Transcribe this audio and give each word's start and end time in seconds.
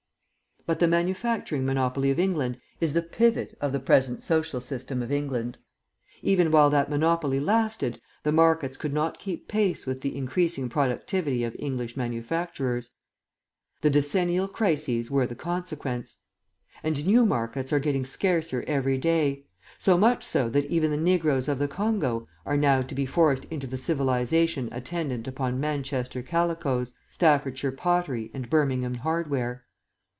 "But 0.67 0.77
the 0.79 0.87
manufacturing 0.87 1.65
monopoly 1.65 2.11
of 2.11 2.19
England 2.19 2.59
is 2.79 2.93
the 2.93 3.01
pivot 3.01 3.55
of 3.59 3.71
the 3.71 3.79
present 3.79 4.21
social 4.21 4.61
system 4.61 5.01
of 5.01 5.11
England. 5.11 5.57
Even 6.21 6.51
while 6.51 6.69
that 6.69 6.87
monopoly 6.87 7.39
lasted, 7.39 7.99
the 8.21 8.31
markets 8.31 8.77
could 8.77 8.93
not 8.93 9.17
keep 9.17 9.47
pace 9.47 9.87
with 9.87 10.01
the 10.01 10.15
increasing 10.15 10.69
productivity 10.69 11.43
of 11.43 11.55
English 11.57 11.97
manufacturers; 11.97 12.91
the 13.81 13.89
decennial 13.89 14.47
crises 14.47 15.09
were 15.09 15.25
the 15.25 15.33
consequence. 15.33 16.17
And 16.83 17.07
new 17.07 17.25
markets 17.25 17.73
are 17.73 17.79
getting 17.79 18.05
scarcer 18.05 18.63
every 18.67 18.99
day, 18.99 19.47
so 19.79 19.97
much 19.97 20.21
so 20.23 20.47
that 20.49 20.65
even 20.67 20.91
the 20.91 20.95
negroes 20.95 21.47
of 21.47 21.57
the 21.57 21.67
Congo 21.67 22.27
are 22.45 22.55
now 22.55 22.83
to 22.83 22.93
be 22.93 23.07
forced 23.07 23.45
into 23.45 23.65
the 23.65 23.77
civilisation 23.77 24.69
attendant 24.71 25.27
upon 25.27 25.59
Manchester 25.59 26.21
calicos, 26.21 26.93
Staffordshire 27.09 27.71
pottery, 27.71 28.29
and 28.31 28.47
Birmingham 28.47 28.93
hardware. 28.93 29.65